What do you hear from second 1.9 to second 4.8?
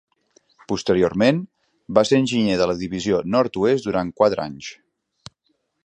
va ser enginyer de la divisió nord-oest durant quatre anys